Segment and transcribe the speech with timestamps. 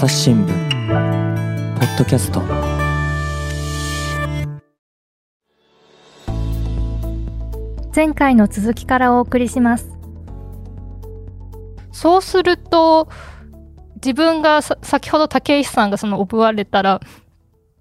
[0.00, 2.40] 朝日新聞ポッドキャスト。
[7.94, 9.90] 前回の続きからお送りします。
[11.92, 13.10] そうすると
[13.96, 17.02] 自分が先ほど竹石さんがその覚われたら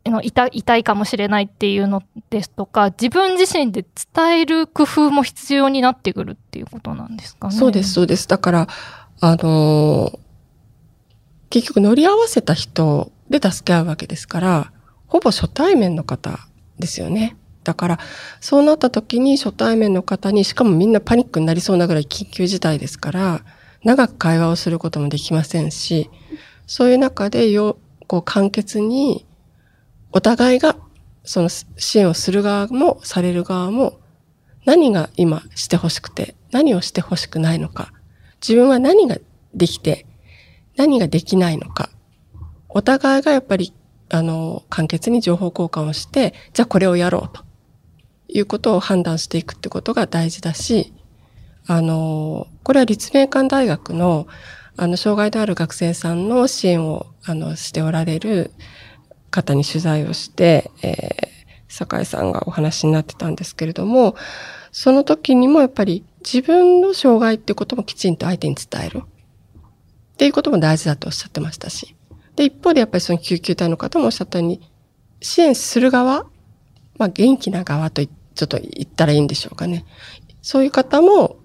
[0.03, 7.53] 痛痛いかもしれないっていうのですとか自分自身で伝える工夫も必要になってくるっていうことなんですかね。
[7.53, 8.27] そうですそうです。
[8.27, 8.67] だから
[9.21, 10.19] あのー、
[11.49, 14.71] 結局乗り合わせた人で助け合うわけですから
[15.07, 16.39] ほぼ初対面の方
[16.77, 17.35] ですよね。
[17.63, 17.99] だから
[18.39, 23.43] そうなった時に初対面の方にしかもみんなパニックになりそうなぐらい緊急事態ですから
[23.83, 26.09] 長く会話をすることもできませんし
[26.67, 27.77] そういう中でよ
[28.07, 29.25] こう簡潔に
[30.11, 30.77] お互いが
[31.23, 33.99] その支援をする側もされる側も
[34.65, 37.91] 何が今してほしくて何をしてほしくないのか
[38.41, 39.17] 自分は何が
[39.53, 40.05] できて
[40.79, 41.89] 何ができないのか
[42.69, 43.73] お互いがやっぱり
[44.07, 47.43] あの簡潔に情報交換をしてじゃあこれをやろうと
[48.29, 50.93] いうことを判断していくってことが大事だし
[51.67, 54.27] あのこれは立命館大学の
[54.77, 58.51] あの障害のある学生さんの支援をあのしておられる
[59.29, 60.97] 方に取材をして、えー、
[61.67, 64.15] 酒井さんがお話になってたんですけれども、
[64.71, 69.03] その時にもやっぱり自分の障害ってこともきちんと相手に伝える。
[70.19, 71.95] っていうことも大事だとおっしゃってましたし。
[72.35, 74.59] で、一方でやっぱりその救急隊の方もおっしゃったように、
[75.21, 76.25] 支援する側、
[76.97, 79.85] まあ元気な側とちょっと言ったらいいんでしょうかね。
[80.41, 81.37] そういう方も、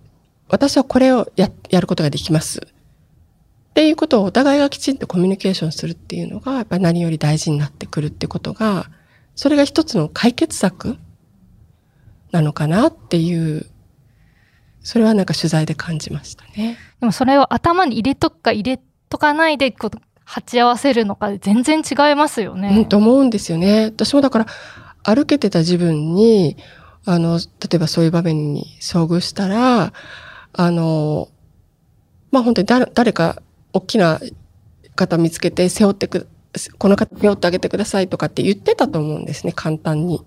[0.48, 2.66] 私はこれをや、やることができます。
[2.66, 8.90] っていうことをお互いがきちんとコミュニケーションするっていうのが、やっぱり何より大事になってくるってことが、
[9.36, 10.96] それが一つの解決策
[12.32, 13.70] なのかなっていう、
[14.84, 16.76] それはなんか取材で感じましたね。
[17.00, 22.68] でもそれを頭に入れとくか入れとかないで、こう、鉢合わせるのか全然違いますよね。
[22.76, 23.86] うん、と思うんですよね。
[23.86, 24.46] 私もだから、
[25.02, 26.56] 歩けてた自分に、
[27.06, 29.92] あの、例えばそういう場面に遭遇したら、
[30.52, 31.28] あの、
[32.30, 34.20] まあ本当に誰誰か大きな
[34.96, 36.28] 方見つけて背負ってく、
[36.78, 40.24] この方背負ってあげてくださいとかって言ってたと思うんですね、簡単に。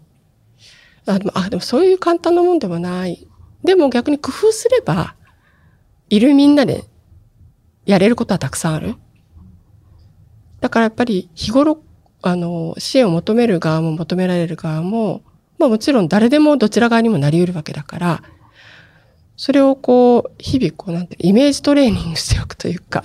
[1.05, 3.27] あでもあでもそういう簡単なもんでもない。
[3.67, 5.15] でも逆に工夫すれば、
[6.09, 6.85] いるみんなで
[7.85, 8.95] やれることはたくさんある。
[10.61, 11.83] だからやっぱり日頃、
[12.21, 15.21] あの、支援を求める側も求められる側も、
[15.59, 18.23] まあもちろん誰でもどちら側にもなり得るわけだから、
[19.35, 23.03] それをこう、日々こうなんて、イメージトレーニングしておくというか、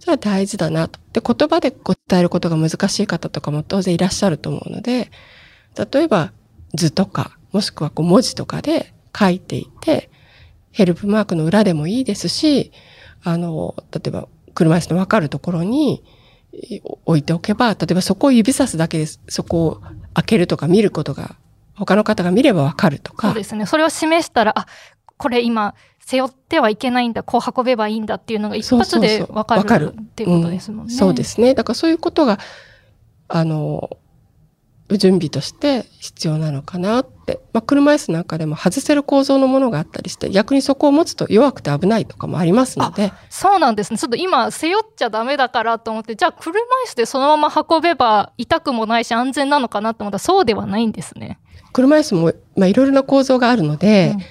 [0.00, 1.00] それは大事だなと。
[1.14, 5.10] で、言葉でこう伝えることが難しい方とかも当然いらっしゃると思うので、
[5.90, 6.32] 例えば
[6.74, 10.10] 図とか、もしくはこう文字とかで書いていて、
[10.70, 12.72] ヘルプマークの裏でもいいですし、
[13.24, 16.04] あの、例えば車椅子のわかるところに
[17.04, 19.82] 置いておけば、例えばそこを指さすだけでそこを
[20.14, 21.36] 開けるとか見ることが
[21.74, 23.28] 他の方が見ればわかるとか。
[23.28, 23.66] そうですね。
[23.66, 24.66] それを示したら、あ、
[25.16, 30.94] これ今背負ってはいけないんだ、こう運べばいいんだっていうのが一発でわかるっていうことですもんね。
[30.94, 31.54] そうですね。
[31.54, 32.38] だからそういうことが、
[33.28, 33.98] あの、
[34.90, 37.17] 準備として必要なのかなって。
[37.52, 43.12] まあ、車椅子なんかでも外せる構造のものがあったりして、逆にそこを持つと弱くて危ないとかもありますので。
[43.28, 43.98] そうなんですね。
[43.98, 51.38] ちょっと今、背負っちゃダメだからと思って、じゃあ車椅子でそのまま運べば痛くもないし安全なのかなと思ったらそうではないんですね。
[51.72, 54.22] 車椅子も、まあ、いろいろな構造があるので、うん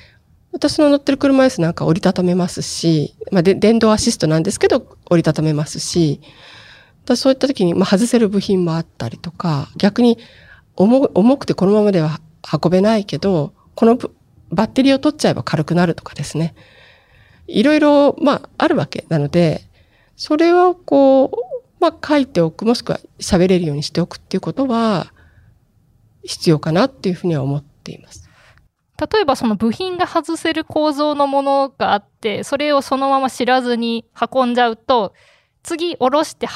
[0.57, 6.19] 私の乗ってる車椅子なんか折りたためますし、まあ、で電動アシストなんですけど折りたためますし、
[7.05, 10.17] だそういった時に、まあ、外せる部品もあったりとか、逆に
[10.75, 12.19] 重重くてこのままでは
[12.51, 13.97] 運べないけど、この
[14.49, 16.55] バッテリーを取っちゃえば軽くなるとかですね。
[17.47, 19.61] いろいろ、まあ、あるわけなので、
[20.15, 21.31] それをこう、
[21.79, 25.13] まあ、書いておく、もしくは喋れるようにしておくっていうことは、
[26.23, 28.27] 必要かなっていうふうには思っています。
[28.99, 35.13] 例えばその部品が外せる構造のものがあって、それをそのまま知らずに運んじゃうと、
[35.61, 36.47] 次下ろして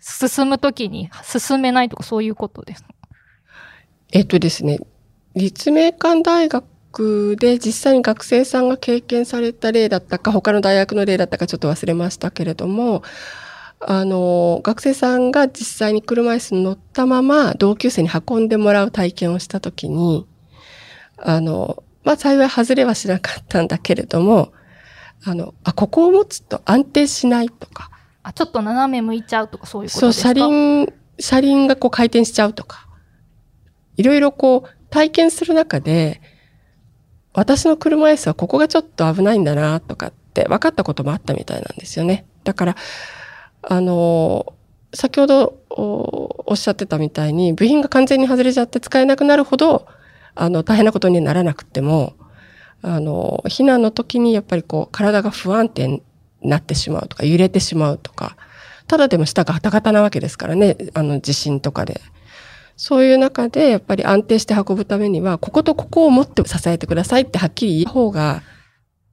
[0.00, 2.84] 進むときに進めないとかそういうことです
[4.14, 4.78] えっとですね、
[5.34, 13.02] 立命館大学で実際に学生さんが経験された例だったか、他の大学の例だったかちょっと忘れましたけれども、
[13.80, 20.26] あの、学生さんが実際に車椅子に乗ったまま同級生に運んでもらう体験をしたときに、
[21.18, 24.52] あの、まあ、幸い外れはしなかったんだけれども、
[25.24, 27.90] あの、あ、ここを持つと安定しないとか。
[28.22, 30.28] あ、ちょっと斜め向いちゃうとかそういうことですか？
[30.28, 32.86] そう、車輪、車輪がこう回転しちゃうとか。
[33.96, 36.20] いろいろこう体験する中で、
[37.32, 42.26] 私の車椅子はここがちょっと危ないんだなとかって分かったこともあったみたいなんですよね。
[42.44, 42.76] だから、
[43.62, 44.54] あの、
[44.92, 49.86] 先ほどおおっしゃってたみたいに、部品が完全に外れちゃって使えなくなるほど、
[50.36, 52.14] あの、大変なことにならなくても、
[52.82, 56.02] あの、避難の時にやっぱりこう、体が不安定に
[56.42, 58.36] なってしまうとか、揺れてしまうとか、
[58.86, 62.00] ただでも下がガタガタなわけですからね、あの、地震とかで。
[62.76, 68.42] そういう中で、やっぱり安定して運ぶためには、こことここを持って支えてくださいってはっきり言う方が、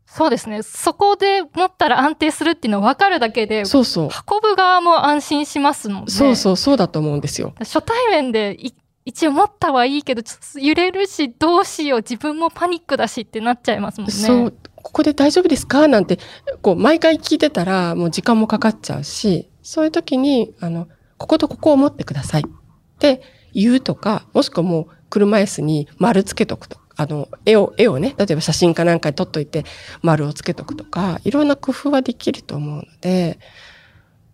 [0.06, 0.62] そうですね。
[0.62, 4.10] そこで持ったら安定するっていうの分かるだけで、そうそう。
[4.30, 6.12] 運ぶ側も安心しますもんね。
[6.12, 7.54] そうそう、そうだと思うんですよ。
[7.60, 8.74] 初対面でい
[9.06, 14.14] 一応持ったはいいけど、ちょっと揺れるし、どうしよう、自分もパニックだしってなっちゃいますもんね。
[14.14, 15.88] そう、ここで大丈夫ですか？
[15.88, 16.20] なんて、
[16.62, 20.88] こう、毎回聞いてたら、もう時間もかかっちゃうし、そういう時に、あの、
[21.18, 23.22] こことここを持ってくださいって
[23.54, 29.66] 言うとか、もしくはもう車椅子に丸つけとくと、あの、絵を、絵をね、例えば写真かなんかに撮っといて
[30.02, 33.40] 丸をつけとくとか、いろんな工夫はできると思うので、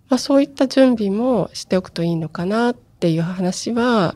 [0.10, 4.16] まあそういった準備もしておくといいのかなっていう話は、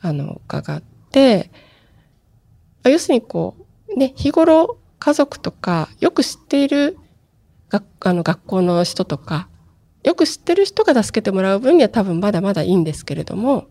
[0.00, 1.50] あの、伺って、
[2.84, 3.56] 要するにこ
[3.88, 6.98] う、ね、日頃家族とか、よく知っている
[7.68, 9.48] 学あの学校の人とか、
[10.04, 13.66] よく知ってる人が助けてもらう分には多分まだまだいいんですけれども、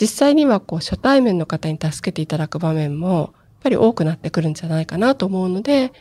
[0.00, 5.92] 実際にはこう初対面の方に助けていただく場面も、やっぱり多くなってくるんじゃないかなと思うので、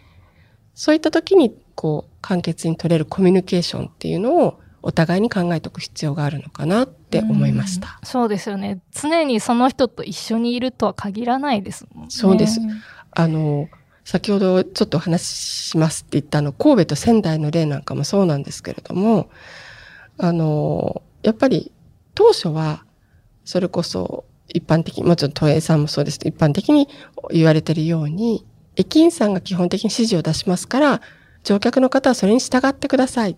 [0.74, 8.00] そういった時にこう簡潔に取れるコミュニケーションっていうのをお互いに考えておく必要があるのかなって思いました。
[8.03, 8.81] そうですよね。
[8.92, 12.09] 常にその人と一緒にいるとは限らないですもんね。
[12.12, 12.59] そうです。
[13.12, 13.68] あの、
[14.03, 15.30] 先ほどちょっとお話し
[15.69, 19.30] しますって言ったあの、神戸と仙台の例なんかもそうなんですけれども、
[20.19, 21.71] あの、やっぱり
[22.13, 22.86] 当初は、
[23.45, 26.88] それこそ一般的に、もちろん都営さんもそうですけど、一般的に
[27.31, 28.45] 言われているように、
[28.75, 31.01] 駅員さんが基本的に指示を出しますから、
[31.44, 33.38] 乗客の方はそれに従ってください。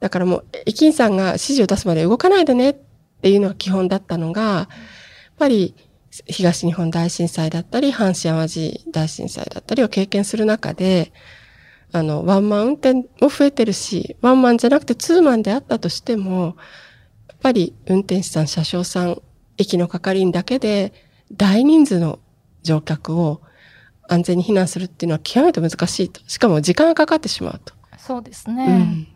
[0.00, 2.76] だからもう、駅員さんが指示を出すまで動かないでねっ
[3.22, 4.68] ていうのが基本だったのが、やっ
[5.38, 5.74] ぱり
[6.26, 11.12] 東日本大震災だったり、阪神淡路大震災だったりを経験する中で、
[11.92, 16.56] あの、ワンマン運転も増えてるし、ワンマンじゃなくてツーマンであったとしても、
[17.42, 19.20] ぱり運転手さん、車掌さん、
[19.58, 20.92] 駅の係員だけで
[21.32, 22.18] 大人数の
[22.62, 23.40] 乗客を
[24.08, 26.20] 安全に避難するっていうのは極めて難しいと。
[26.28, 27.74] しかも時間がかかってしまうと。
[27.98, 28.78] そうですうね。
[28.78, 29.06] ん。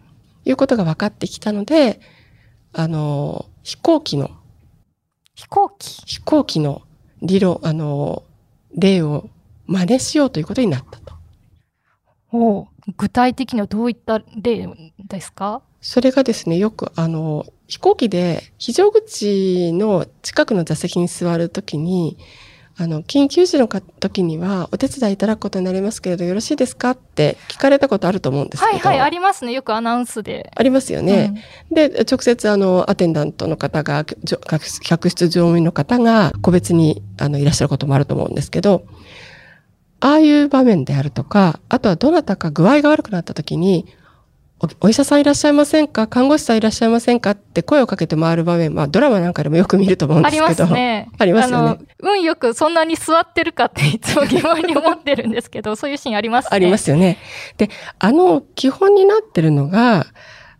[0.44, 2.00] いうことが分かってきたので、
[2.72, 4.30] あの、飛行機の、
[5.34, 6.02] 飛行機。
[6.06, 6.82] 飛行機の
[7.22, 8.22] 理論、あの、
[8.76, 9.28] 例を
[9.66, 11.14] 真似しようということになったと。
[12.32, 14.68] おう具体的にはどういった例
[15.08, 15.62] ですか？
[15.88, 22.18] それがですね、よくあの、飛行機で非常口の近くの座席に座るときに、
[22.76, 28.78] あの、緊急時のか時にはお手伝いいただくことになりますけれどよろしいですかって聞かれたことあると思うんですけど。
[28.88, 29.52] はいはい、ありますね。
[29.52, 30.50] よくアナウンスで。
[30.56, 31.44] ありますよね。
[31.70, 38.84] で、直接あの、アテンダントの方が、客室乗務員の方が個別にあのいらっしゃることもあると思うんですけど、
[40.00, 43.86] ああいう場面であるとか、あとはどなたか具合が悪くなった時に、
[44.58, 46.06] おお医者さんいらっしゃいませんか？
[46.06, 47.32] 看護師さんいらっしゃいませんか？
[47.32, 50.68] って声をかけて回る場面、まあドラマなんかでもよく見ると思うんありまですけど。
[50.68, 51.10] すね。
[51.18, 51.78] ありますよねあの、
[52.14, 56.48] 運よくそんなに座ってるかっていつも疑問に思ってるんですけど、 そういうシーンありますね。
[56.52, 57.18] ありますよね。
[57.58, 57.68] で、
[57.98, 60.06] あの、基本になってるのが、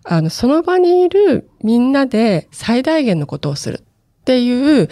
[0.05, 4.89] あの、その場にいるみんなで最大限のことをするっていう、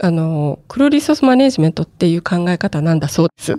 [0.00, 3.58] あの、クロリソースマネジメントっていう考え方なんだそうです。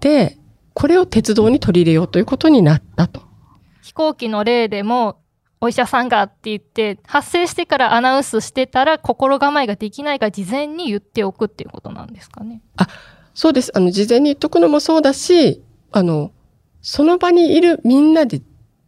[0.00, 0.38] で、
[0.72, 3.27] これを鉄道に取り入れようということになったと。
[3.88, 5.16] 飛行機の例でも、
[5.62, 12.60] お医者さんがって言って、発生してからアナウンスしてたら心構えができないから事前に言っておくっていうことなんですかね。
[13.32, 13.72] そうです。
[13.74, 16.32] あの、事前に言っとくのもそうだし、あの、
[16.82, 18.42] その場にいるみんなで、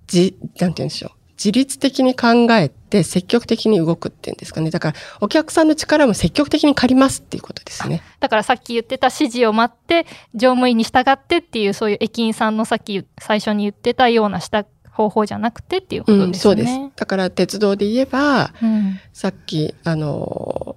[0.06, 1.10] じ、なんて言うんでしょう。
[1.42, 4.70] 自律的に考えて積極的に動くっていうんですかね。
[4.70, 8.02] だから、お客さんの力も積極的に借りますっていうことですね。
[8.20, 10.04] だからさっき言ってた指示を待って、
[10.34, 16.40] 乗務員に従ってっていう、そういう駅員さんのさっき最初に言ってたようなした方法じゃなくてっていうこうん、とですね。
[16.40, 16.72] そうです。
[16.96, 19.00] だから、鉄道で言えば、うん。
[19.12, 20.76] さっき、あの、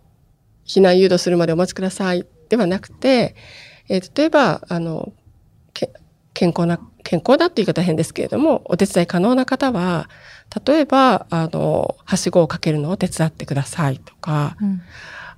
[0.66, 3.36] 避難誘導するまでお待ちくださいではなくて、
[3.90, 5.12] えー例えば、あの、
[5.74, 5.92] け
[6.34, 10.10] 健康な、健康だって言い方は変ですけれども、お手伝い可能な方は、
[10.66, 14.82] 例えば、あの、はしごをかけるのを手伝ってくださいとか、うん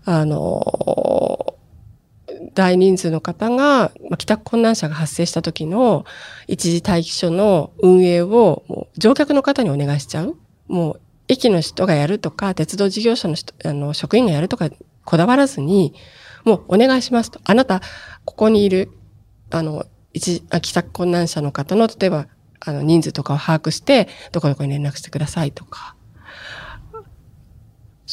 [0.08, 1.55] あの、
[2.54, 6.06] 大人数の方が、まあ、帰宅困難者が発生した時の
[6.48, 10.36] 一時待機所の運営をもう乗客の方にお願いしちゃう。
[10.68, 14.70] もう駅の人がやるとか、鉄道事業者の人あの職員がやるとか
[15.04, 15.94] こだわらずに、
[16.44, 17.40] もうお願いしますと。
[17.44, 17.82] あなた、
[18.26, 18.90] ここにいる、
[19.52, 22.28] あの、一時、帰宅困難者の方の、例えば、
[22.60, 25.95] あの、人数とかを把握して、どこどこに連絡してくださいとか。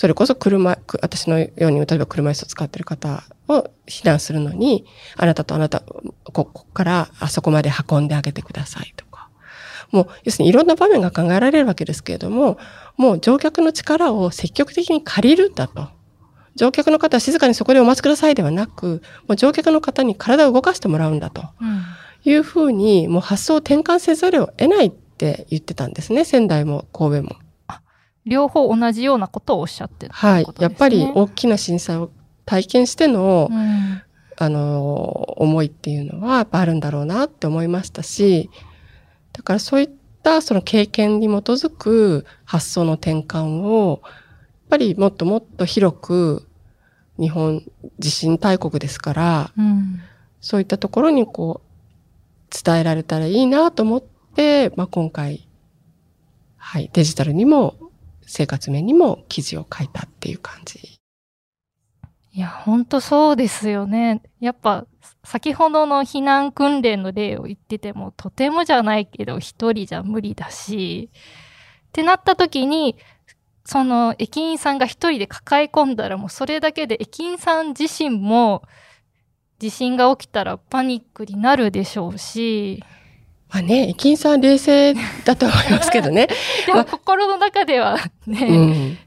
[0.02, 4.84] それこそ車、く私のように、例えば車椅子を使ってる方を避難するのに、
[5.16, 5.84] あなたとあなた、
[6.24, 9.28] ここからあそこまで運んであげてくださいとか。
[9.92, 12.58] もう、要するにいろんな場面が考えられるわけですけれども、
[12.96, 15.86] もう乗客の力を積極的に借りるんだと。
[16.56, 21.84] 乗客の方は静かにそこでお待ちくださいではなく、もう乗客の方に体を動かしてもらうんだとうん
[22.24, 26.24] いうふうに、もう発想を転換せざるを得ないって言ってたんですね。
[26.24, 27.41] 仙台も神戸も。
[28.24, 30.46] 両方同じようなことをおっしゃってるはい。
[30.58, 32.10] やっぱりお大きな震災を
[32.44, 34.02] 体験しての、うん
[34.36, 38.50] あの、思いっていうのはやっぱあるんだろうなって思いましたし、
[39.32, 39.90] だからそういっ
[40.22, 44.12] たその経験に基づく発想の転換を、やっ
[44.68, 46.46] ぱりもっともっと広く
[47.18, 47.62] 日本
[47.98, 50.00] 地震大国ですから、うん
[50.42, 54.02] そういったところにこう伝えられたらいいなと思っ
[54.34, 55.46] て、まあ、今回、
[56.56, 57.76] はい、デジタルにも
[58.34, 60.98] 生活面にも記事を書いたっていう感じ。
[62.32, 64.22] いや、本当そうですよね。
[64.40, 64.86] やっぱ、
[65.22, 71.10] 先ほどの避難訓練の例を言ってても、とてもじゃないけど、一人じゃ無理だし、
[71.88, 72.96] ってなった時に、
[73.66, 78.62] その駅員さんが一人で抱え込んだらもうそれだけで駅員さん自身も
[79.60, 82.82] 地震が起きたらパニックになるでしょうし、
[83.52, 84.94] まあね、駅員さんは冷静
[85.24, 86.28] だと思いますけどね。
[86.66, 88.98] でも心の中ではね、うん。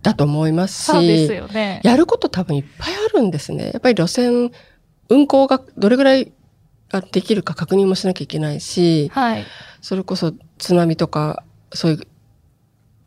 [0.00, 1.80] だと思いますし、そうですよね。
[1.82, 3.70] やること多分いっぱいあるんですね。
[3.72, 4.52] やっぱり路線、
[5.08, 6.32] 運行がどれぐらい
[6.92, 9.44] あできるか確認もしなきゃいけないし、はい。
[9.80, 12.00] それこそ津波とか、そういう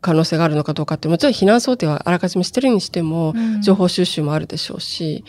[0.02, 5.24] 可能性があるのかどうかって、もちろん避難想定はあらかじめしてるにしても、うん情報収集もあるでしょうし、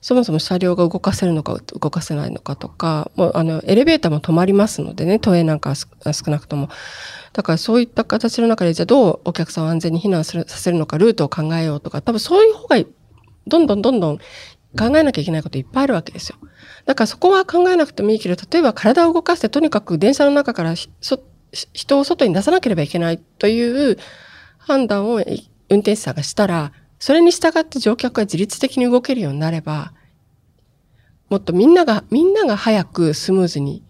[0.00, 5.86] そもそも車両が動かせるのか動かせないのかとか、もうあの、エレベーターも止まりますのでね、都営なんか少
[6.30, 6.68] なくとも。
[7.32, 12.82] だからそういった形の中で、じゃあどうお客さんを安全に避難するさせるのか、ルートを考えようとか、多分そういう方が、
[13.46, 14.18] どんどんどんどん
[14.78, 16.36] 考えなきゃいけないこといっぱいあるわけですよ。
[16.86, 23.98] だからそこは考えなくてもいいけど、例えば体を動かしてとにかく電車の中から人を外に出さなければいけないという
[24.58, 29.92] 判断を運転手さんがしたら、それに従って乗客が自律的に動けるようになれば、
[31.30, 33.82] もっとみんなが、みんなが早くスムーズに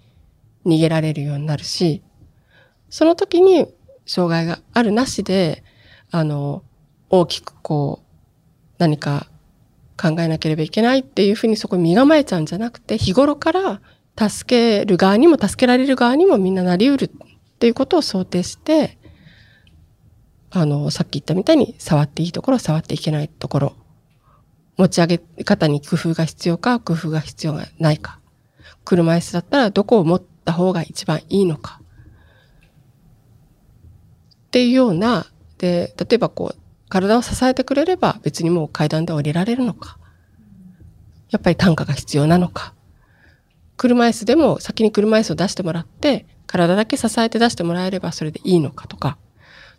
[0.64, 2.02] 逃げられるようになるし、
[2.88, 3.66] その時に
[4.06, 5.64] 障害があるなしで、
[6.12, 6.62] あの、
[7.08, 8.06] 大きくこう、
[8.78, 9.26] 何か
[10.00, 13.80] 考えなければいけないっていうふうにそこに身構えちゃうんじゃなくて、日頃から
[14.16, 18.99] 助ける側にも助けられる側にもみんななり得るっていうことを想定して、
[20.52, 23.72] あの、さっき言ったみたいに触っていいところ、触っていけないところ、
[24.76, 28.18] 持ち上げ方に工夫が必要か、工夫が必要がないか。
[28.84, 31.80] 車椅子だったらどこを持った方が一番いいのか。
[34.46, 35.26] っていうような、
[35.58, 39.96] で、例えばこう、体を支えてくれれば別にもう階段で降りられるのか。
[41.30, 42.74] やっぱり単価が必要なのか。
[43.76, 49.16] 車椅子でも先に車椅子を出してもらって、体だけ支えて出してもらえればそれでいいのかとか。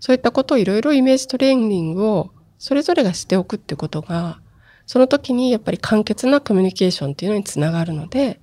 [0.01, 4.41] そういったことをいろいろイメージトレーニングをそれぞれがしておくってことが、
[4.87, 8.41] その時にやっぱり簡潔なコミュニケーションっていうのにつながるので、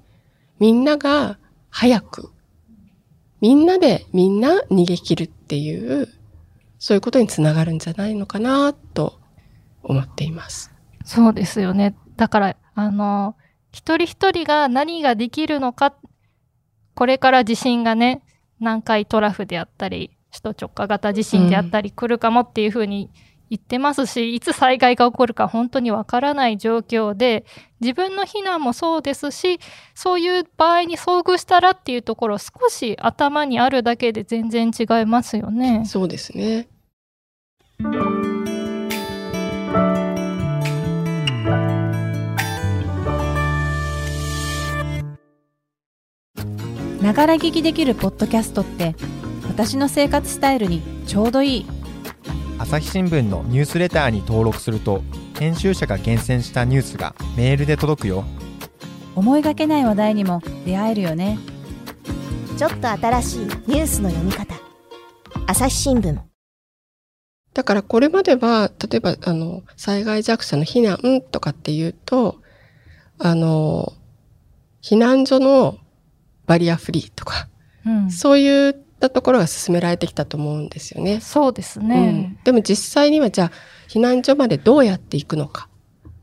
[0.61, 1.37] みんなが
[1.69, 2.31] 早く、
[3.41, 6.09] みんなでみんな逃げ切るっていう、
[6.79, 9.19] そういうことにつながるんじゃないのかなと
[9.83, 10.73] 思っています。
[11.05, 11.97] そうですよね。
[12.17, 13.35] だから、あの、
[13.73, 15.95] 一人一人が何ができるのか、
[16.95, 18.23] これから地震がね、
[18.61, 23.11] 南海トラフであったり、首都直下型地震であったり来るかもっていうふうに
[23.51, 27.45] 言ってますし、いつ災害が起こるか本当にわからない状況で、
[27.81, 29.59] 自分の避難もそうですし、
[29.95, 35.85] そういう場合に遭遇したらっていうところ少し頭にあるだけで全然違いますよね。
[35.87, 36.69] そうですね。
[47.01, 48.95] ながら聞きできるポッドキャストって
[49.59, 51.67] 私の生活スタイルにちょうどいい。
[52.61, 55.03] 朝日新聞のニュースレターに登録すると
[55.37, 58.23] 編集者が厳選したニュースがメールで届くよ。
[59.17, 61.41] 思いがけない話題にも出会えるよね。
[62.57, 64.55] ちょっと新しいニュースの読み方。
[65.49, 66.17] 朝日新聞。
[67.53, 72.41] だからこれまでは、例えば、あの、災害弱者の避難とかっていうと、
[73.19, 73.93] あの、
[74.83, 75.79] 避難所の
[76.47, 77.49] バリアフリーとか、
[77.85, 81.21] うん、そういったところが進められてきたと思うんですよね。
[81.21, 82.39] そうですうねん。
[82.45, 83.53] でも実際にはじゃあ、
[83.89, 85.69] 避難所までどうやって行くのか。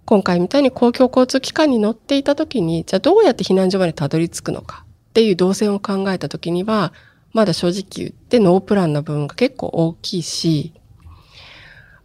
[0.05, 6.93] 今回みたいに公共交通機関に乗っていた時に、じゃあどうやって避難所までたどり着くのかっていう動線を考えた時には、
[7.33, 10.73] まだ正直言ってノープランな部分が結構大きいし、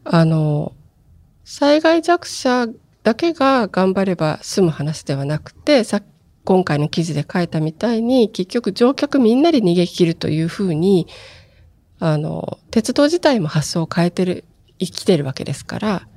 [0.04, 0.72] あの、
[1.44, 2.66] 災害弱者
[3.02, 6.00] だけが頑張れば済む話ではなくて、さ
[6.50, 11.06] 今回の記事で書いたみたいに、結局乗客みんなで逃げ切るというふうに、
[12.00, 14.42] あの、鉄道自体も発想を変えてる、
[14.80, 16.08] 生きてるわけですから、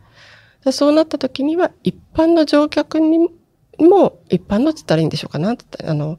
[0.72, 3.30] そうなった時には一般の乗客に
[3.78, 6.18] も、一般のって言ったらいいんでしょうかなあの、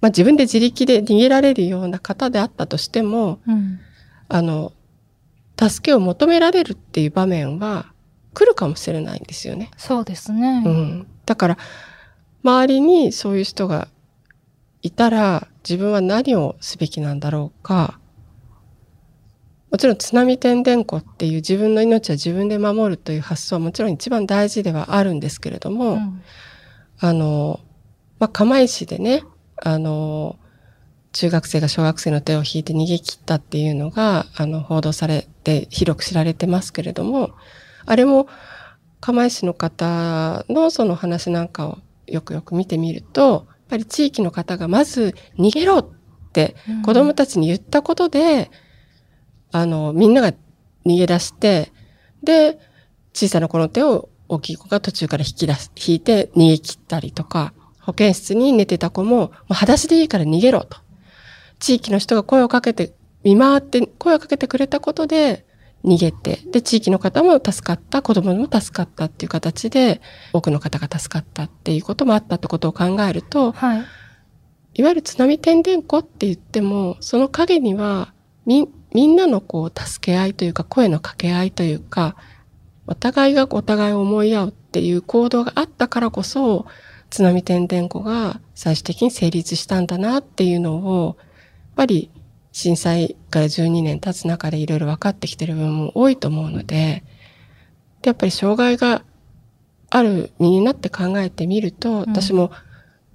[0.00, 3.80] まあ、自分で自力で逃げられるような方であったとしても、うん
[4.28, 4.72] あの、
[5.60, 7.92] 助けを求められるっていう場面は
[8.32, 9.72] 来るかもしれないんですよね。
[9.76, 10.62] そうですね。
[10.64, 11.06] うん。
[11.26, 11.58] だから、
[12.42, 13.88] 周りにそういう人が
[14.82, 17.98] いたら、自分は何をすべきなんだろうか。
[19.70, 26.22] もちろん津波天然湖っていう自分の命は自分で守るという発想はもちろん一番大事ではあるんですけれども、うん
[27.00, 27.60] あの、
[28.18, 29.22] まあ、釜石でね、
[29.56, 30.38] あの、
[31.12, 37.30] 中学生が小学生の手を引いて逃げ切ったっていうのが、あの、報道されて広く知られてますけれども、
[37.86, 38.28] あれも
[39.00, 45.86] 釜石の方のその話なんかをよくよく見てみると、やっぱり地域の方がまず逃げろっ
[46.32, 48.50] てうん子供たちに言ったことで、
[49.52, 50.32] あの、みんなが
[50.86, 51.72] 逃げ出して、
[52.22, 52.58] で、
[53.14, 60.78] 小さな子の手を大きい子が途中から引き出す、引いて逃げ切ったりとか、保健室に寝てた子も、もう裸足でいいから逃げろと。
[61.58, 62.92] 地域の人が声をかけて、
[63.24, 65.44] 見回って声をかけてくれたことで
[65.84, 70.00] 逃げて、で、地域の方も助かった、子供も助かったっていう形で、
[70.32, 73.84] 多くの方が助かったっていうこともあったってことを考えると、はい。
[74.74, 78.12] いわゆる津波天然湖って言っても、その陰には、
[78.46, 82.16] み、みんなのこう、助け合いというか、声の掛け合いというか、
[82.86, 86.66] お互いがお互いを思い合うっていう行動があったからこそ、
[87.10, 91.26] 津波天然湖が最終的に成立したんだなっていうのを、やっ
[91.76, 92.10] ぱり
[92.58, 97.04] 震災から12年経つ中でいろいろ分かってきてる部分も多いと思うので、
[98.02, 99.04] でやっぱり障害が
[99.90, 102.50] ある身になって考えてみると、私も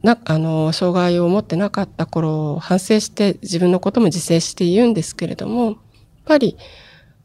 [0.01, 5.75] な、あの、障害を持ってなかった頃を反省して自分のことも自制して言うんですけれども、やっ
[6.23, 6.57] ぱり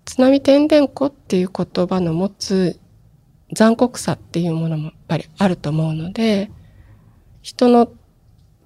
[0.04, 2.80] 津波天然湖っていう言葉の持つ
[3.54, 6.50] 残酷さっていうものもやっぱりあると思うので、
[7.42, 7.92] 人の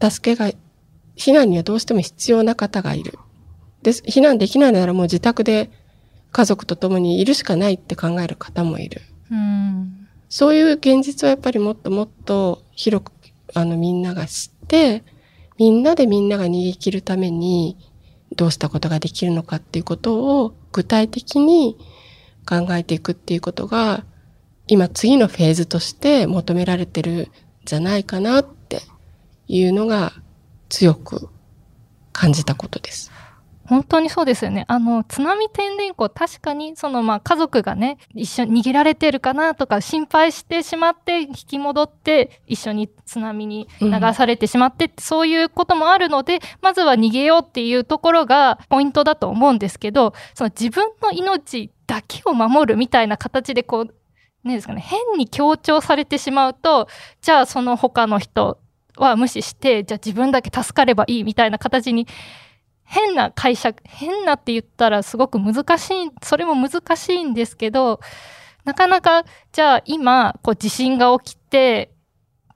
[0.00, 0.50] 助けが、
[1.16, 3.18] 避難にはどうしても必要な方がいる。
[3.82, 4.02] です。
[4.02, 5.70] 避難できないならもう自宅で
[6.30, 9.02] 家族と共にいるしかないって考える方もいる。
[9.30, 10.08] うん。
[10.28, 13.12] そういう現実はやっぱりもっともっと広く、
[13.54, 15.04] あの、みんなが知って、
[15.58, 17.76] みんなでみんなが逃げ切るために、
[18.34, 21.76] どうしたことができるのかっていうことを具体的に
[22.48, 24.04] 考えていくっていうことが、
[24.68, 27.28] 今次のフェーズとして求められてるん
[27.66, 28.80] じゃないかなって
[29.48, 30.12] いうのが
[30.70, 31.28] 強く
[32.12, 33.10] 感じたことです。
[33.72, 34.66] 本当にそうですよね。
[34.68, 53.94] あの、津波天然湖、確かに、その、まあ、家族がね、一緒に逃げられてるかなとか、心配してしまって、引き戻って、一緒に津波に流されてしまって、そういうこともあるので、まずは逃げようっていうところがポイントだと思うんですけど、その自分の命だけを守るみたいな形で、こう、
[54.46, 56.88] ねですかね、変に強調されてしまうと、
[57.22, 58.58] じゃあその他の人
[58.98, 62.06] は無視して、じゃあ自分だけ助かればいいみたいな形に
[62.92, 68.00] 変な解釈、変なって言ったらすごく難しい、それも難しいんですけど、
[68.64, 71.90] なかなか、じゃあ今、こう地震が起きて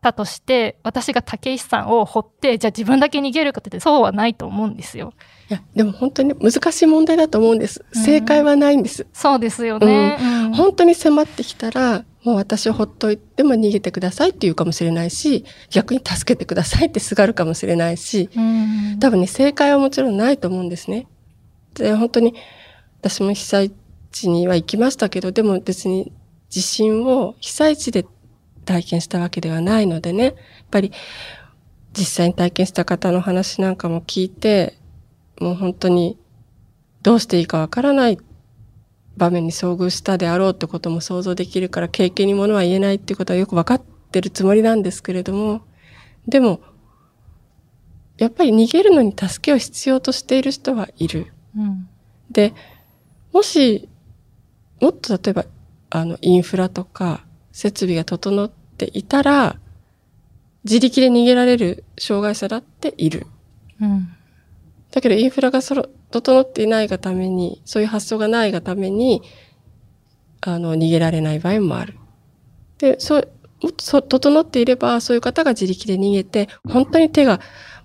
[0.03, 5.15] たとして、私が竹石さんを掘って、じゃあ自分だけ逃げるかってそうはないと思うんですよ。
[5.49, 7.83] いや、でも本当に難しい問題だと思うんです。
[7.95, 9.07] うん正解はないんです。
[9.15, 10.19] そうですよね。
[10.21, 21.07] うん本当に迫ってきたら、もう私をほっといても逃げてくださいって言うかもしれないし、逆に助けてくださいってすがるかもしれないし、うん多分ね、正解はもちろんないと思うんですね。
[21.75, 22.35] で、本当に、
[23.01, 23.73] 私も被災
[24.11, 26.11] 地には行きましたけど、でも別に
[26.51, 28.05] 地震を被災地で
[28.65, 30.35] 体験したわけではないのでね、やっ
[30.69, 30.91] ぱり
[31.97, 34.77] 実際に体験した方の話なんかも聞いて、
[35.41, 36.19] もう本当に
[37.03, 38.19] どうしていいかわからない
[39.17, 45.63] 場面に遭遇したであろうってことも想像できるから経験にものは言えないってことはよくわかってるつもりなんですけれども、
[46.27, 46.61] でも、
[48.19, 51.33] やっぱり逃げるのに助けを必要としている人はいる。
[51.57, 51.89] うん
[52.31, 52.55] で、
[53.33, 53.89] もし、
[54.81, 55.45] もっと例えば、
[55.91, 59.57] あの、インフラとか設備が整っていたら、
[60.65, 63.27] 自力で逃げられる障害者だっている。
[63.81, 64.16] うん
[64.97, 69.21] だけど、インフラがそろ整っていないがために、そういう発想がないがために、
[70.41, 71.99] あの、逃げられない場合もある。
[72.79, 73.29] で、そう、
[73.63, 77.41] もっとそ整っていれば、そういう方が自力で逃げて、本当に手が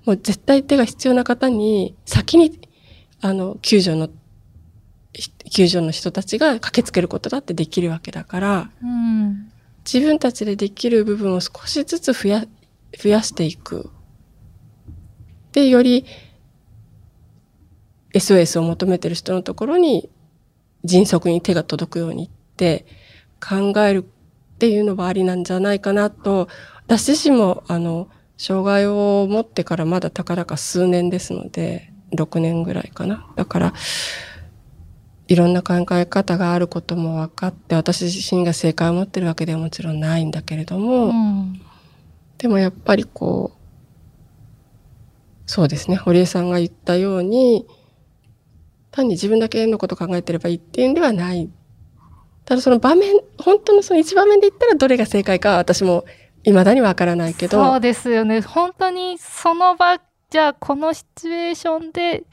[0.05, 2.61] もう絶対手が必要な方に先に、
[3.19, 4.07] あの、救助の、
[5.51, 9.51] 救助の人たちが駆けつけることだってできるわけだから、うん。
[9.83, 12.45] 自分たちでできる部分を少しずつ増や、
[12.97, 13.89] 増やしていく。
[15.51, 16.05] で、より
[18.13, 20.09] SOS を求めてる人のところに
[20.83, 22.85] 迅速に手が届くようにって
[23.39, 26.47] 考えるっていうのはありなんじゃないかなと、
[26.85, 33.27] 私自身もあの、障害を持ってからまだたかだか数年ですので、6年ぐらいかな。
[33.35, 33.73] だから、
[35.27, 41.61] いろんな考え方があることも分かって、私自身が正解を持ってるわけではもちろんないんだけれども、うん。
[42.37, 43.61] でもやっぱりこう、
[45.45, 47.65] そうですね、堀江さんが言ったように、
[48.91, 51.49] 単に自分だけのこと考えてればいいっていうんではない。
[52.45, 56.05] ただその場面、本当のその一場面で言ったらどれが正解か私も
[56.43, 58.41] 未だにわからないけど、そうですよね。
[58.41, 59.99] 本当にその場、
[60.29, 62.23] じゃあこのシチュエーションで、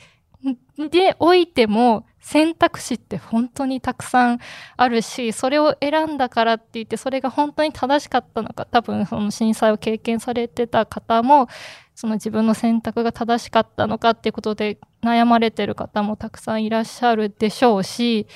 [0.90, 4.38] でおいても選択肢って本当にたくさん
[4.76, 11.48] あるし、それを選んだからって言って、それが本当に正しかったのか、多分その震災を経験されてた方も、
[11.98, 18.28] その自分の選択が正しかったのかっていうことで悩まれてる方もたくさんいらっしゃるでしょうし、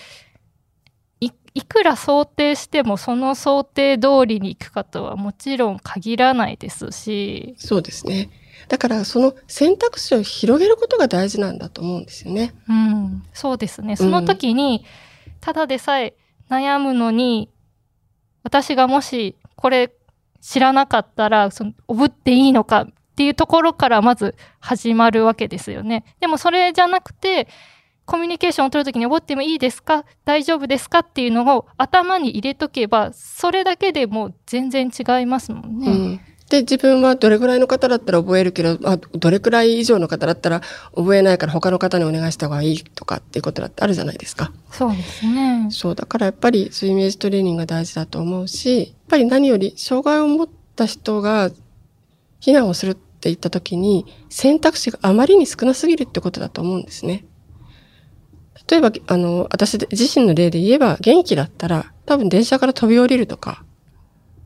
[1.20, 8.30] いいくら想定してもその想定通りに行くかとはもちろん限らないですし、そうですね。
[8.66, 12.56] だからその選択肢を広げることが大事なんだと思うんですよね。
[12.68, 13.94] うん、そうですね。
[13.94, 14.84] その時に、
[15.40, 16.16] ただでさえ
[16.50, 17.48] 悩むのに、
[18.42, 19.92] 私がもしこれ
[20.40, 26.04] 知らなかったら、その、おぶっていいのかっていうところからまず始まるわけですよね。
[26.20, 27.46] でもそれじゃなくて、
[28.04, 30.04] コミュニケーションを取るときにおぼってもいいですか？
[30.24, 31.00] 大丈夫ですか？
[31.00, 35.90] っていうのを頭に入れとけば、それだけでもう全然違いますもんね。
[35.90, 36.20] うん。
[36.50, 40.60] で、自分はどれぐらいの方だったら覚えるけど、あどれくらい以上の方だったら
[40.94, 44.52] 覚えないから他の方にお願いした方がいいとかっていうことだってあるじゃないですか。
[44.70, 45.68] そうですね。
[45.70, 51.50] そう、だからやっぱりそういうイメージトレーニングが大事だと思うし、やっぱり何より障害を持った人が
[52.42, 57.24] 避難をするって言った時に選択肢があまりに少なすぎるってことだと思うんですね。
[58.68, 63.64] 例えば、あの、私自身の例で言えば元気だったら多分電車から飛び降りるとか、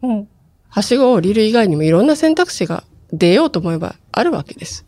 [0.02, 0.28] うん。
[0.68, 4.85] はしごを降りる以外にもいろんな選択肢が出ようと思えばあるわけです。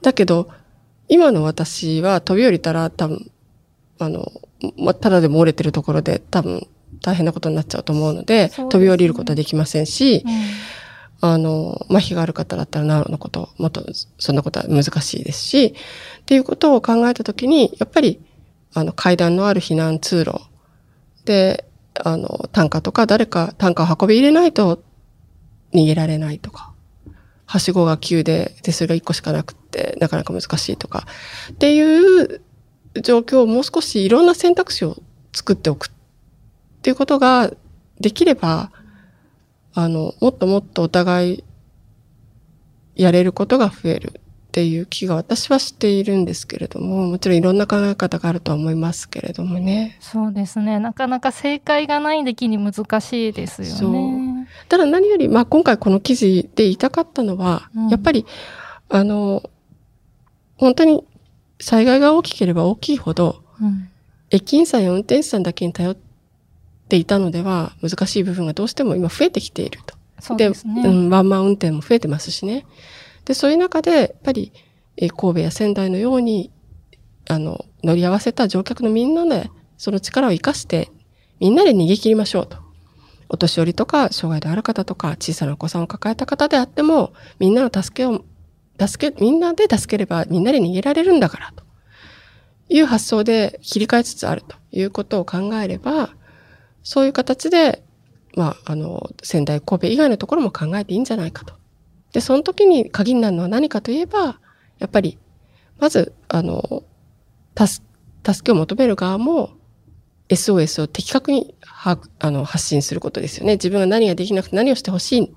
[0.00, 0.48] だけど、
[1.08, 3.30] 今の私は飛び降りたら多分、
[3.98, 4.32] あの、
[4.78, 6.66] ま、ただでも折れてるところで多分
[7.02, 10.32] 大変なことになっちゃうと思うので、ですね飛び降りることはできませんし、うん
[11.20, 13.84] あの、麻痺がある方だったらなるのこと、もっと
[14.18, 18.20] そんなことは難しいですし、っていうことを考えたときに、やっぱり、
[18.74, 20.40] あの、階段のある避難通路
[21.24, 24.82] で、あの、担架とか誰か担架を運び入れないと
[25.72, 26.72] 逃げられないとか、
[27.46, 31.06] はしごが急で手数が1個しかなくって、なかなか難しいとか、
[31.52, 32.42] っていう
[33.02, 34.96] 状況をもう少しいろんな選択肢を
[35.32, 35.90] 作っておくっ
[36.82, 37.50] ていうことが
[38.00, 38.70] できれば、
[39.76, 41.44] あの、もっともっとお互い
[42.94, 44.20] やれることが増えるっ
[44.52, 49.98] ていう気が私はしているんですけれども、もちろんいろんな考え方があるとは思いますけれどもね。
[50.00, 50.78] そうですね。
[50.78, 54.48] なかなか正解がないだけに難しいですよそうね。
[54.70, 58.24] ただ何より、まあ今回この記事で言いたかったのは、うんやっぱり、
[58.88, 59.42] あの、
[60.56, 61.04] 本当に
[61.60, 63.90] 災害が大きければ大きいほど、うん。
[64.30, 65.96] 駅員さんや運転手さんだけに頼っ
[66.88, 69.96] ていたのでは難しい部分がどうしても今増えてきていると。
[70.20, 70.82] そうですね。
[70.84, 72.66] うん、ワンマン運転も増えてますしね。
[73.24, 74.52] で、そういう中で、やっぱり、
[74.96, 76.50] えー神戸や仙台のように、
[77.28, 80.90] あの、乗り合わせた乗客のみんなで、その力を活かして、
[81.38, 82.58] みんなで逃げ切りましょうと。
[83.28, 88.24] お年寄りとか、障害のある方とか、小さなお子さんを抱えた方であっても、みんなの助けを、
[88.80, 91.64] 助け、みんなで助ければ、みんなで逃げられるんだから、と
[92.68, 96.10] いう発想で切り替えつつあるということを考えれば、
[96.86, 97.82] そういう形で、
[98.36, 101.54] まあ、あの、仙台、神戸以外のところも考えていいんじゃないかと。
[102.12, 104.38] で、その時に鍵になるのは何かといえば、
[104.78, 105.18] やっぱり、
[105.80, 106.84] まず、あの、
[107.56, 107.82] たす、
[108.24, 109.50] 助けを求める側も、
[110.28, 113.54] SOS を的確に把握あの発信することですよね。
[113.54, 115.28] 自分が何ができなくて何をしてほしいっ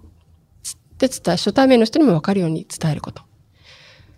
[0.99, 3.23] て伝え、初対面の人にも分かるように伝えること。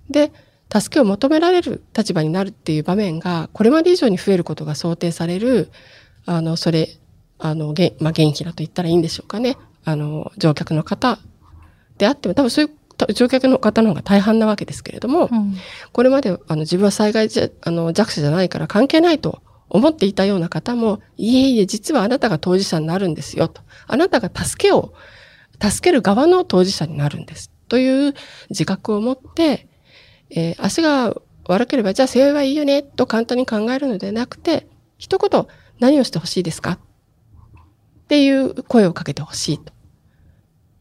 [0.09, 0.33] で、
[0.69, 5.71] 助けを求められる立場になるっていう場面が、これまで以上に増えることが想定される、
[6.25, 6.89] あの、それ、
[7.41, 9.57] あの、げまあ、元気だと言ったらいいんでしょうかね。
[9.83, 11.19] あの、乗客の方
[11.97, 12.71] であっても、多分そういう
[13.07, 15.55] た乗客の方の方が大半なわけですけれども、うん。
[15.91, 23.61] これまであの自分は災害じゃあの弱者じゃないから関係ないと思っていたような方も、いえいえ、実はあなたが当事者になるんですよと。
[23.87, 24.93] あなたが助けを、
[25.61, 27.51] 助ける側の当事者になるんです。
[27.69, 28.13] という
[28.49, 29.67] 自覚を持って、
[30.29, 35.47] えー足が悪ければ、じゃあ背負えばいいよね、と簡単に考えるのではなくて、一言、
[35.79, 36.77] 何をしてほしいですか
[38.11, 39.71] っていう声をかけてほしいと。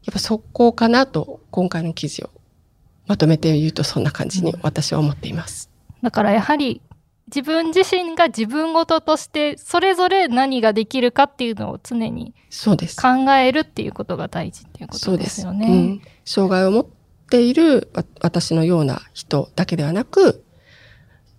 [0.03, 2.29] やっぱそこかなと、今回の記事を
[3.07, 5.69] まとめて言うとそんな感じに私は思っています。
[6.01, 6.81] だからやはり
[7.27, 13.01] 自分自身が自分事としてそれぞれ何ができるかっていうのを常にそうです。
[13.01, 15.67] 考えるっていうことが大事っていうことですよね。
[15.67, 16.85] うん、障害を持っ
[17.29, 20.43] ているわ私のような人だけではなく、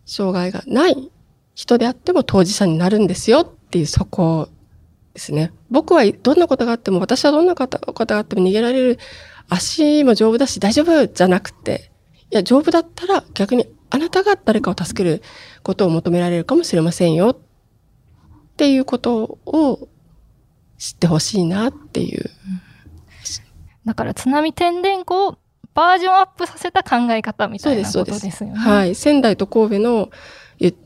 [0.07, 1.11] 障害がない
[1.55, 4.49] 人であっても当事者になるんですよっていうそこ
[5.15, 5.53] ですね。
[5.71, 8.99] 僕はどんなことがあっても、私はどんなことがあっても逃げられる、
[9.49, 11.91] 足も丈夫だし大丈夫じゃなくて、
[12.31, 15.23] いや、丈夫だったら逆にあなたが誰かを助ける
[15.63, 17.37] ことを求められるかもしれませんよっ
[18.57, 19.89] ていうことを
[20.79, 22.31] 知ってほしいなっていう
[23.85, 25.39] だから津波てんでんこを
[25.75, 28.57] バージョンアップさせた考え方みたいなそうですことですよね。
[28.57, 28.95] はい。
[28.95, 30.11] 仙台と神戸のゆ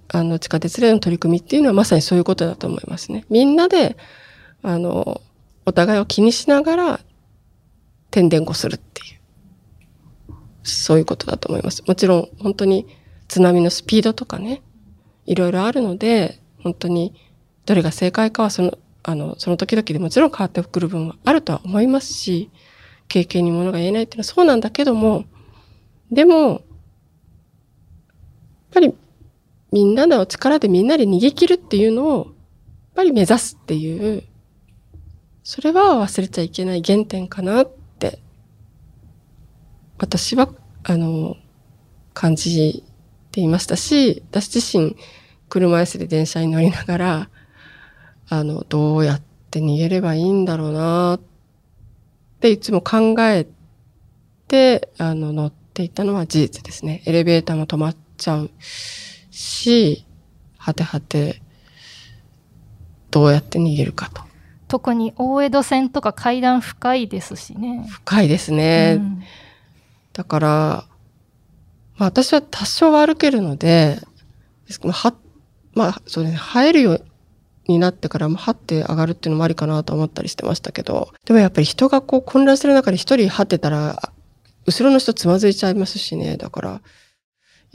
[0.09, 3.25] あの地下鉄での取り組みっていうのはまさにそういうことだと思いますね。
[3.29, 3.97] みんなで、
[4.63, 5.21] あの、
[5.67, 7.01] お互いを気にしながら、
[8.11, 9.17] 点電こするっていう。
[10.63, 11.85] そういうことだと思います。
[11.87, 12.87] もちろん、本当に
[13.29, 14.63] 津波のスピードとかね、
[15.27, 17.15] いろいろあるので、本当に
[17.67, 22.51] どれが正解かはその、あの、その時々でもちろん変わってくる部分はあるとは思いますし、
[23.09, 25.25] 経験にものが言えないっていうのはそうなんだけども、
[26.11, 26.61] でも、やっ
[28.73, 28.95] ぱり
[29.73, 32.35] みんなの力でみんなで逃げ切るっていうのを、やっ
[32.95, 34.23] ぱり目指すっていう、
[35.43, 38.21] それは忘れちゃいけない原点かなって、
[39.99, 40.49] 私は、
[40.83, 41.37] あの、
[42.15, 42.85] 感じ
[43.33, 44.97] ていましたし、私自身、
[45.49, 47.31] 車椅子で電車に乗りながら、
[48.29, 51.21] あの、どうやって逃げればいいんだろうなっ
[52.41, 53.47] ていつも考え
[54.49, 57.03] て、あの、乗っていたのは事実ですね。
[57.07, 58.51] エレベーターも止まっちゃう
[59.37, 60.07] し、
[60.59, 61.43] はてはて、
[63.11, 64.23] どうやって逃げるかと。
[64.69, 67.87] 特に大江戸線とか階段深いですしね。
[67.89, 68.97] 深いですね。
[68.99, 69.23] うん
[70.17, 70.49] だから、
[71.99, 74.01] まあ私は多少は歩けるので、
[74.67, 75.15] ですけどは、
[75.75, 77.05] まあそうですね、生えるよう
[77.69, 84.11] になってからも、はって上がるっていうのもありかなと思ったりしてましたけど、でもやっぱり人がこう混乱してる中で一人張ってたら、
[84.65, 86.81] 後ろの人つまずいちゃいますしね、だから、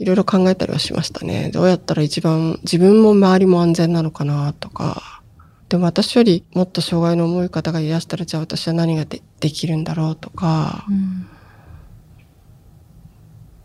[0.02, 1.50] いろいろ考えたりはしましたね。
[1.52, 5.22] どうやったら一番自分も周りも安全なのかなとか、
[5.68, 11.26] でも私よりもっと障害の重い方がいらしたら、じゃあ私は何がでできるんだろうとか、うん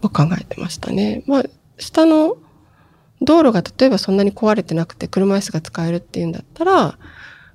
[0.02, 1.24] を考えてましたね。
[1.26, 1.44] まあ、
[1.78, 2.38] 下の
[3.22, 6.98] 道路が例えばそんなに壊れてなくて車椅子が使えるっていうんだったら、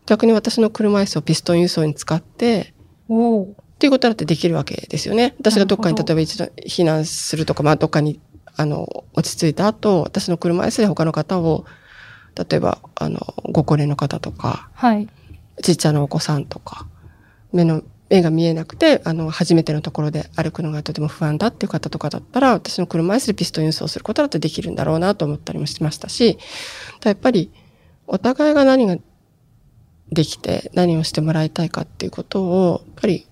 [0.06, 2.74] 逆に私の車椅子をピストン輸送に使って、
[3.08, 5.34] っていうことだってできるわけですよね。
[5.38, 8.20] 私がどっかに例えば一度避難するとか、まあどっかに、
[8.56, 11.64] あの、落ち着いた後、私の車椅子で他の方を、
[12.34, 15.08] 例えば、あの、ご高齢の方とか、はい。
[15.62, 16.86] ちっちゃなお子さんとか、
[17.52, 26.38] 目の、目が見えなくて、あの、初めてのところで歩くのがとても不安だっていう方とかだったら、私の車椅子でピストン輸送することだってできるんだろうなと思ったりもしましたし、
[27.04, 27.50] やっぱり、
[28.06, 28.96] お互いが何が
[30.10, 33.26] できて、何をしてもらいたいかっていうことを、やっぱり、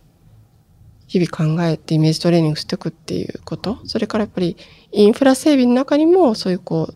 [1.11, 4.57] 日々考えてイメージトレーニングしていくっていうこと、それからやっぱり、
[4.93, 6.95] インフラ整備の中にも、そういうこう、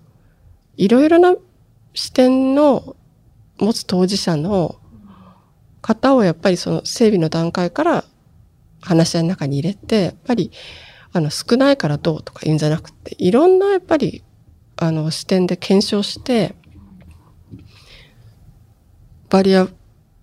[0.77, 1.35] いろいろな
[1.95, 2.95] 視点の
[3.59, 4.77] 持つ当事者の
[5.83, 8.05] 方をやっぱりその整備の段階から
[8.81, 10.53] 話し合いの中に入れて、やっぱり
[11.13, 14.23] あの少ないからどうとか言うんじゃなくて、いろんなやっぱり
[14.77, 16.55] あの視点で検証して、
[19.29, 19.67] バリア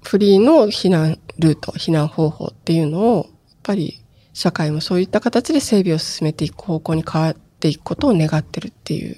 [0.01, 3.29] フリーの避難ルート、避難方法っていうのを、
[3.63, 9.17] ぱり社会もそういった形で整備を進めていく方向に変わっていくことを願ってるっていう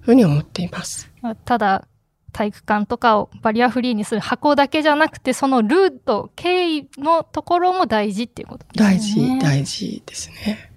[0.00, 1.10] ふうに思っています。
[1.44, 1.86] ただ、
[2.32, 9.38] 体育館とかをバリアフリーにする箱だけじゃなくて、そのルート、経緯のところも大事っていうことですね。
[9.38, 10.72] 大事、大事ですね。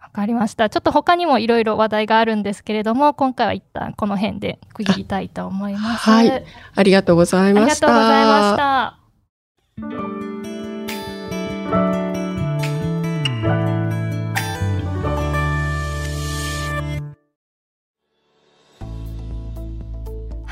[0.00, 0.68] わかりました。
[0.68, 6.10] ちょっと他にもいろいろ話題があるんですけれども、今回は一旦この辺で区切りたいと思います。
[6.10, 6.42] はいあ
[6.74, 7.86] ありがとうございりがました。
[7.86, 8.96] とうございま
[9.80, 10.19] した。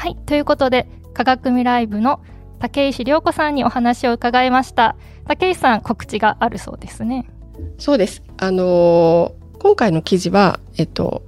[0.09, 0.17] はい。
[0.27, 2.21] ということで、科学未来部の
[2.61, 4.97] 竹石涼子さんにお話を伺いました。
[5.27, 7.29] 竹石さん、告知があるそうですね。
[7.77, 8.23] そうです。
[8.39, 11.25] あのー今回の記事は、えっと、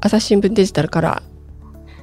[0.00, 1.22] 朝日新聞デジタルから、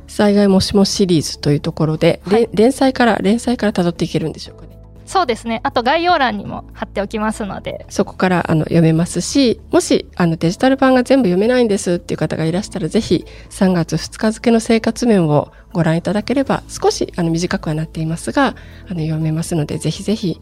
[0.08, 4.75] 災害もしもしシリーズというところで、はいれ連載から、連載から辿っていけるんでしょうかね。
[5.06, 5.62] そうですね。
[5.64, 7.86] あと概要欄にも貼っておきますので。
[7.90, 18.56] そこからあの読めますし、もしあのデジタル版が全部読めないんですっていう方がいらしたら、ぜひ3月2日付の生活面をご覧いただければ、少しあの短くはなっていますが、
[18.90, 20.40] あの読めますので、ぜひぜひ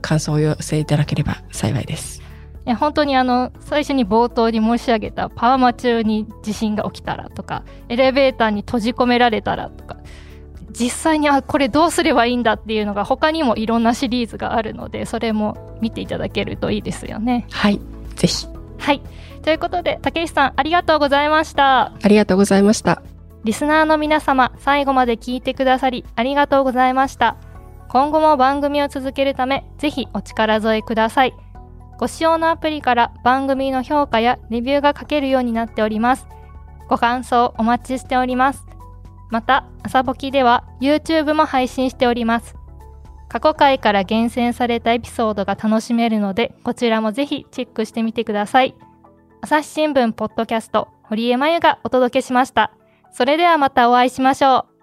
[0.00, 2.24] 感想をお寄せいただければ幸いです。
[2.66, 9.98] いや本当にあの最初に冒頭に申し上げたパーマ中に地震が起きたらとかエレベーターに閉じ込められたらとか
[10.78, 17.46] 実際にあこれどうすればいいんだっていうのが他にもいろんなシリーズがあるのでそれも見ていただけるといいですよね。
[17.50, 17.80] はい、
[18.16, 18.46] ぜひ。
[18.78, 19.00] はい
[19.42, 21.92] ということで竹石さんありがとうございました。
[22.02, 23.02] ありがとうございました。
[23.44, 27.36] リスナーの皆様、最後まで聞いてくださりありがとうございました。
[27.88, 31.34] 今後も番組を続けるため、ぜひお力添えください。
[31.98, 36.26] ご使用のアプリから番組の評価やレビューが書けるようになっております。
[36.88, 38.64] ご感想お待ちしております。
[39.34, 42.54] また、朝ぼきでは YouTube も配信しております。
[43.28, 48.76] 過去回から厳選されたエピソードが楽しめるので、こちらもぜひチェックしてみてください。
[49.40, 52.70] 朝日新聞ポッドキャスト、堀江真由がお届けしました。
[53.10, 54.73] それではまたお会いしましょう。